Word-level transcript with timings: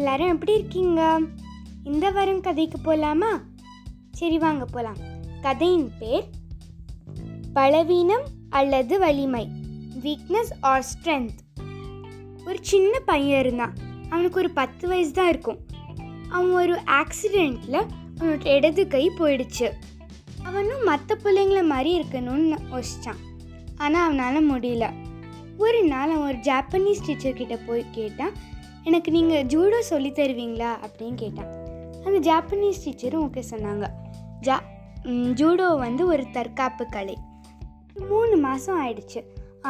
எல்லாரும் 0.00 0.32
எப்படி 0.34 0.54
இருக்கீங்க? 0.58 1.00
இந்த 1.90 2.06
வாரம் 2.16 2.44
கதைக்கு 2.46 2.78
போகலாமா 2.78 3.30
சரி 4.10 4.38
வாங்க 4.44 4.64
போகலாம் 4.64 5.00
கதையின் 5.40 5.90
பேர் 5.98 6.26
பலவீனம் 7.56 8.26
அல்லது 8.58 8.94
வலிமை. 8.98 9.44
வீக்னஸ் 10.04 10.52
ஆர் 10.70 10.86
ஸ்ட்ரென்த் 10.90 11.38
ஒரு 12.46 12.58
சின்ன 12.70 12.92
பையன் 13.10 13.40
இருந்தான். 13.40 13.74
அவனுக்கு 14.10 14.38
ஒரு 14.38 14.50
பத்து 14.58 14.84
வயசு 14.88 15.12
தான் 15.18 15.30
இருக்கும். 15.34 15.60
அவன் 16.28 16.52
ஒரு 16.62 16.74
ஆக்சிடெண்ட்டில் 17.00 17.80
அவனோட 18.18 18.46
இடது 18.56 18.82
கை 18.94 19.04
போயிடுச்சு. 19.18 19.68
அவனும் 20.48 20.84
மற்ற 20.84 21.16
பிள்ளைங்கள 21.24 21.62
மாதிரி 21.72 21.90
இருக்கணும்னு 21.98 22.58
யோசிச்சான். 22.74 23.22
ஆனால் 23.76 24.04
அவனால் 24.06 24.50
முடியல. 24.52 24.86
ஒரு 25.64 25.80
நாள் 25.92 26.12
அவன் 26.14 26.28
ஒரு 26.30 26.38
ஜாப்பனீஸ் 26.48 27.04
டீச்சர்கிட்ட 27.06 27.56
போய் 27.66 27.84
கேட்டான். 27.98 28.34
எனக்கு 28.88 29.10
நீங்கள் 29.10 29.46
ஜூடோ 29.52 29.78
சொல்லி 29.90 30.10
தருவீங்களா 30.10 30.70
அப்படின்னு 30.84 31.14
கேட்டான். 31.14 31.50
அந்த 32.04 32.18
ஜாப்பனீஸ் 32.28 32.82
டீச்சரும் 32.84 33.24
ஓகே 33.26 33.42
சொன்னாங்க. 33.52 33.86
ஜா 34.46 34.56
ஜூடோ 35.40 35.66
வந்து 35.78 36.02
ஒரு 36.12 36.24
தற்காப்பு 36.36 36.84
கலை. 36.96 37.16
மூணு 38.10 38.36
மாதம் 38.36 38.78
ஆயிடுச்சு. 38.82 39.20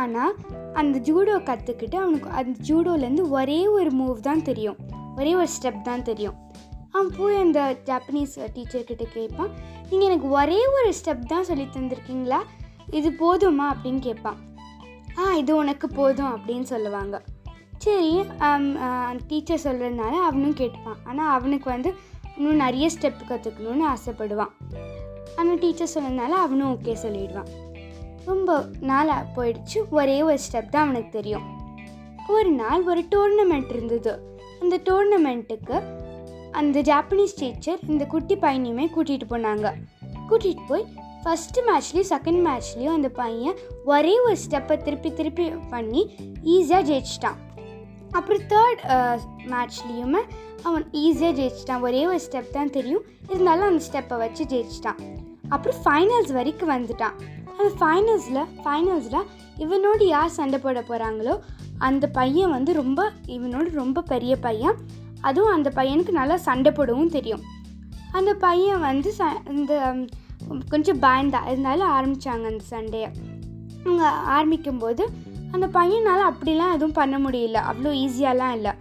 ஆனால் 0.03 0.35
அந்த 0.73 0.97
ஜூடோ 1.09 1.35
கற்றுக்கிட்டு 1.51 1.97
அவனுக்கு 2.05 2.29
அந்த 2.41 2.55
ஜூடோலேருந்து 2.69 3.25
ஒரே 3.39 3.61
ஒரு 3.77 3.91
மூவ் 3.91 4.19
தான் 4.29 4.43
தெரியும். 4.43 4.79
ஒரே 5.17 5.33
ஒரு 5.41 5.49
ஸ்டெப் 5.57 5.81
தான் 5.83 6.03
தெரியும். 6.03 6.37
அவன் 6.93 7.11
போய் 7.19 7.41
அந்த 7.45 7.61
ஜாப்பனீஸ் 7.85 8.35
டீச்சர்கிட்ட 8.57 9.07
கேட்பான் 9.17 9.51
நீங்கள் 9.91 10.09
எனக்கு 10.09 10.29
ஒரே 10.41 10.61
ஒரு 10.77 10.91
ஸ்டெப் 10.99 11.25
தான் 11.33 11.49
சொல்லி 11.51 11.67
தந்திருக்கீங்களா? 11.77 12.41
இது 12.99 13.09
போதுமா? 13.23 13.67
அப்படின்னு 13.75 14.03
கேட்பான் 14.09 14.39
ஆ 15.19 15.25
இது 15.43 15.53
உனக்கு 15.57 15.87
போதும் 15.89 16.33
அப்படின்னு 16.35 16.67
சொல்லுவாங்க. 16.73 17.17
சரி 17.79 18.21
um, 18.21 18.65
uh, 18.87 19.21
டீச்சர் 19.29 19.65
சொல்கிறதுனால 19.65 20.11
அவனும் 20.11 20.55
கேட்டுப்பான். 20.55 21.01
ஆனால் 21.05 21.39
அவனுக்கு 21.39 21.71
வந்து 21.71 21.95
இன்னும் 22.37 22.55
நிறைய 22.55 22.91
ஸ்டெப் 22.95 23.21
கற்றுக்கணும்னு 23.29 23.85
ஆசைப்படுவான். 23.95 24.53
ஆனால் 25.37 25.59
டீச்சர் 25.59 25.93
சொன்னதுனால 25.95 26.29
அவனும் 26.29 26.79
ஓகே 26.79 26.97
சொல்லிடுவான். 27.03 27.51
ரொம்ப 28.25 28.65
நாளாக 28.81 29.27
போயிடுச்சு. 29.37 29.79
ஒரே 29.91 30.23
ஒரு 30.23 30.39
ஸ்டெப் 30.47 30.69
தான் 30.69 30.83
அவனுக்கு 30.83 31.11
தெரியும். 31.11 31.43
ஒரு 32.29 32.51
நாள் 32.51 32.85
ஒரு 32.85 33.05
டோர்னமெண்ட் 33.11 33.71
இருந்தது. 33.71 34.39
அந்த 34.61 34.81
டோர்னமெண்ட்டுக்கு 34.85 35.83
அந்த 36.51 36.81
ஜாப்பனீஸ் 36.81 37.39
டீச்சர் 37.39 37.79
இந்த 37.89 38.05
குட்டி 38.07 38.35
பையனையுமே 38.35 38.87
கூட்டிகிட்டு 38.97 39.27
போனாங்க. 39.31 39.73
கூட்டிகிட்டு 40.31 40.65
போய் 40.69 40.85
ஃபஸ்ட்டு 41.25 41.61
மேட்ச்லேயும் 41.69 42.11
செகண்ட் 42.11 42.41
மேட்ச்லேயும் 42.49 42.97
அந்த 42.99 43.09
பையன் 43.09 43.57
ஒரே 43.85 44.21
ஒரு 44.21 44.37
ஸ்டெப்பை 44.49 44.77
திருப்பி 44.83 45.13
திருப்பி 45.13 45.51
பண்ணி 45.71 46.03
ஈஸியாக 46.45 46.87
ஜெயிச்சிட்டான். 46.91 47.41
அப்புறம் 48.17 48.43
தேர்ட் 48.53 48.83
மேட்ச்லேயுமே 49.53 50.21
uh, 50.23 50.45
அவன் 50.67 50.85
ஈஸியாக 51.05 51.35
ஜெயிச்சிட்டான். 51.39 51.83
ஒரே 51.87 52.01
ஒரு 52.11 52.21
ஸ்டெப் 52.27 52.55
தான் 52.57 52.73
தெரியும். 52.77 53.05
இருந்தாலும் 53.33 53.69
அந்த 53.71 53.83
ஸ்டெப்பை 53.87 54.17
வச்சு 54.23 54.45
ஜெயிச்சிட்டான். 54.53 55.01
அப்புறம் 55.55 55.79
ஃபைனல்ஸ் 55.85 56.33
வரைக்கும் 56.39 56.73
வந்துட்டான். 56.75 57.17
அந்த 57.51 57.69
ஃபைனல்ஸில் 57.81 58.41
ஃபைனல்ஸில் 58.63 59.21
இவனோடு 59.65 60.07
யார் 60.15 60.37
சண்டை 60.39 60.59
போட 60.65 60.81
போகிறாங்களோ 60.89 61.35
அந்த 61.89 62.05
பையன் 62.19 62.55
வந்து 62.57 62.73
ரொம்ப 62.81 63.01
இவனோட 63.37 63.67
ரொம்ப 63.83 64.05
பெரிய 64.13 64.33
பையன். 64.47 64.77
அதுவும் 65.29 65.55
அந்த 65.57 65.69
பையனுக்கு 65.79 66.13
நல்லா 66.21 66.37
சண்டை 66.49 66.73
போடவும் 66.79 67.15
தெரியும். 67.17 67.45
அந்த 68.19 68.33
பையன் 68.47 68.85
வந்து 68.89 69.11
ச 69.19 69.31
இந்த 69.55 69.73
கொஞ்சம் 70.73 71.01
பயந்தா 71.07 71.41
இருந்தாலும் 71.51 71.93
ஆரம்பித்தாங்க 71.97 72.47
அந்த 72.53 72.65
சண்டையை. 72.75 73.09
அவங்க 73.85 74.05
ஆரம்பிக்கும்போது 74.37 75.05
அந்த 75.55 75.67
பையனால் 75.79 76.25
அப்படிலாம் 76.31 76.75
எதுவும் 76.77 76.99
பண்ண 77.01 77.17
முடியல. 77.25 77.59
அவ்வளோ 77.71 77.93
ஈஸியாலாம் 78.05 78.55
இல்லை. 78.59 78.73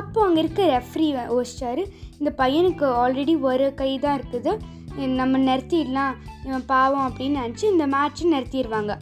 அப்போது 0.00 0.26
அங்கே 0.26 0.40
இருக்க 0.44 0.62
ரெஃப்ரி 0.76 1.06
யோசிச்சார். 1.34 1.82
இந்த 2.18 2.30
பையனுக்கு 2.40 2.86
ஆல்ரெடி 3.02 3.34
ஒரு 3.50 3.66
கை 3.80 3.90
தான் 4.04 4.16
இருக்குது. 4.18 4.52
நம்ம 5.20 5.38
நிறுத்திடலாம். 5.48 6.14
இவன் 6.46 6.66
பாவம் 6.72 7.06
அப்படின்னு 7.08 7.40
நினச்சி 7.42 7.64
இந்த 7.74 7.86
மேட்ச்சை 7.94 8.26
நிறுத்திடுவாங்க 8.34 8.94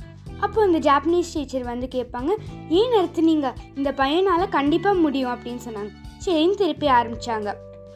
அப்போ 0.44 0.58
இந்த 0.68 0.78
ஜாப்பனீஸ் 0.86 1.32
டீச்சர் 1.34 1.70
வந்து 1.70 1.86
கேட்பாங்க 1.94 2.30
ஏன் 2.78 2.92
நிறுத்துனீங்க? 2.94 3.50
இந்த 3.78 3.90
பையனால் 4.00 4.54
கண்டிப்பாக 4.56 5.02
முடியும் 5.04 5.32
அப்படின்னு 5.34 5.62
சொன்னாங்க. 5.66 5.92
சரின்னு 6.24 6.58
திருப்பி 6.62 6.88
ஆரம்பித்தாங்க 6.98 7.52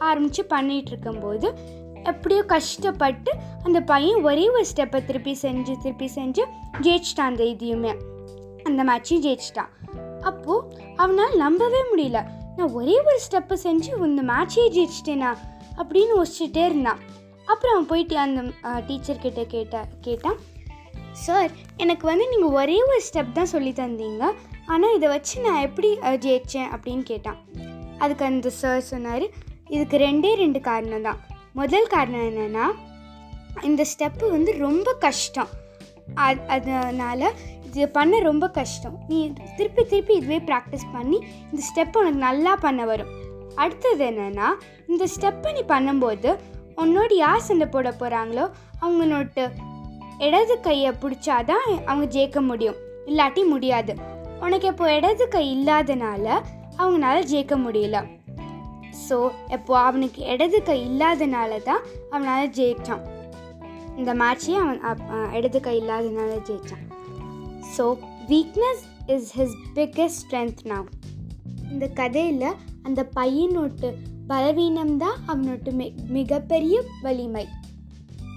ஆரம்பித்து 0.09 0.43
பண்ணிகிட்டு 0.53 0.91
இருக்கும்போது 0.93 1.47
எப்படியோ 2.11 2.43
கஷ்டப்பட்டு 2.53 3.31
அந்த 3.65 3.79
பையன் 3.91 4.23
ஒரே 4.29 4.45
ஒரு 4.55 4.65
ஸ்டெப்பை 4.71 4.99
திருப்பி 5.09 5.33
செஞ்சு 5.43 5.73
திருப்பி 5.83 6.07
செஞ்சு 6.15 6.43
ஜெயிச்சிட்டான் 6.85 7.31
அந்த 7.31 7.43
இதையுமே. 7.51 7.93
அந்த 8.71 8.83
மேட்சையும் 8.89 9.25
ஜெயிச்சிட்டான். 9.25 9.71
அப்போது 10.21 10.67
அவனால் 10.95 11.41
நம்பவே 11.45 11.81
முடியல. 11.91 12.19
நான் 12.57 12.75
ஒரே 12.79 12.95
ஒரு 13.07 13.19
ஸ்டெப்பை 13.25 13.55
செஞ்சு 13.63 14.05
இந்த 14.05 14.23
மேட்சையே 14.31 14.67
ஜெயிச்சிட்டேனா? 14.77 15.31
அப்படின்னு 15.81 16.13
யோசிச்சுட்டே 16.17 16.63
இருந்தான். 16.65 16.99
அப்புறம் 17.45 17.75
அவன் 17.75 17.89
போயிட்டு 17.91 18.15
அந்த 18.25 18.41
டீச்சர்கிட்ட 18.87 19.43
கேட்ட 19.53 19.77
கேட்டான். 20.01 20.39
சார் 21.25 21.51
எனக்கு 21.77 22.05
வந்து 22.09 22.25
நீங்கள் 22.31 22.55
ஒரே 22.61 22.77
ஒரு 22.89 22.99
ஸ்டெப் 23.07 23.35
தான் 23.37 23.51
சொல்லி 23.53 23.71
தந்தீங்க. 23.71 24.25
ஆனால் 24.65 24.95
இதை 24.95 25.07
வச்சு 25.13 25.41
நான் 25.45 25.63
எப்படி 25.67 25.89
ஜெயித்தேன் 25.93 26.21
ஜெயிச்சேன்? 26.25 26.69
அப்படின்னு 26.75 27.03
கேட்டான். 27.11 27.39
அதுக்கு 27.97 28.25
அந்த 28.25 28.49
சார் 28.61 28.87
சொன்னார் 28.91 29.25
இதுக்கு 29.67 29.97
ரெண்டே 29.97 30.31
ரெண்டு 30.43 30.59
காரணம் 30.69 31.05
தான். 31.07 31.19
முதல் 31.53 31.91
காரணம் 31.95 32.25
என்னென்னா 32.29 32.65
இந்த 33.69 33.85
ஸ்டெப்பு 33.91 34.25
வந்து 34.35 34.51
ரொம்ப 34.57 34.93
கஷ்டம். 35.05 35.51
அது 36.27 36.39
அதனால் 36.55 37.27
இது 37.75 37.87
பண்ண 37.97 38.19
ரொம்ப 38.29 38.45
கஷ்டம். 38.59 38.95
நீ 39.09 39.17
திருப்பி 39.57 39.83
திருப்பி 39.91 40.13
இதுவே 40.19 40.39
ப்ராக்டிஸ் 40.49 40.85
பண்ணி 40.95 41.17
இந்த 41.49 41.61
ஸ்டெப் 41.69 41.97
உனக்கு 42.01 42.21
நல்லா 42.27 42.53
பண்ண 42.65 42.81
வரும். 42.91 43.11
அடுத்தது 43.61 44.03
என்னென்னா 44.11 44.47
இந்த 44.91 45.03
ஸ்டெப்பை 45.13 45.51
நீ 45.57 45.63
பண்ணும்போது 45.73 46.31
உன்னோட 46.83 47.11
யார் 47.25 47.45
சண்டை 47.47 47.67
போட 47.73 47.89
போகிறாங்களோ 48.01 48.45
அவங்களோட 48.83 49.47
இடது 50.27 50.55
கையை 50.67 50.91
பிடிச்சாதான் 51.01 51.65
அவங்க 51.89 52.05
ஜெயிக்க 52.15 52.39
முடியும். 52.49 52.77
இல்லாட்டி 53.09 53.41
முடியாது. 53.53 53.93
உனக்கு 54.45 54.67
இப்போ 54.71 54.85
இடது 54.97 55.25
கை 55.35 55.45
இல்லாதனால 55.55 56.25
அவங்களால 56.81 57.17
ஜெயிக்க 57.31 57.55
முடியல. 57.65 57.97
ஸோ 59.05 59.17
இப்போ 59.55 59.73
அவனுக்கு 59.87 60.21
இடது 60.33 60.59
கை 60.69 60.79
இல்லாதனால 60.89 61.61
தான் 61.69 61.83
அவனால் 62.13 62.53
ஜெயிச்சான். 62.59 63.03
இந்த 63.99 64.11
மேட்சே 64.21 64.55
அவன் 64.63 64.79
இடது 65.39 65.61
கை 65.67 65.75
இல்லாதனால 65.81 66.31
ஜெயிச்சான். 66.49 66.85
So 67.77 67.97
weakness 68.27 68.83
is 69.07 69.39
his 69.39 69.55
biggest 69.75 70.19
strength 70.21 70.63
now 70.63 70.87
இந்த 71.71 71.87
கதையில் 71.87 72.51
அந்த 72.83 73.09
பையனோட்டு 73.15 73.89
பலவீனம் 74.27 74.97
தான் 74.97 75.17
மி 75.71 75.87
மிகப்பெரிய 76.07 76.83
வலிமை. 77.01 77.47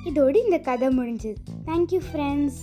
இதோடு 0.04 0.44
இந்த 0.44 0.58
கதை 0.58 0.88
முடிஞ்சது. 0.88 1.36
Thank you 1.66 2.00
friends 2.12 2.60